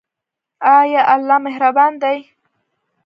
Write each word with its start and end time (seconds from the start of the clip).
آیا 0.79 1.01
الله 1.13 1.37
مهربان 1.45 1.93
دی؟ 2.01 2.17